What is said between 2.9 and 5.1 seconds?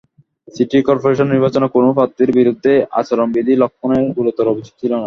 আচরণবিধি লঙ্ঘনের গুরুতর অভিযোগ ছিল না।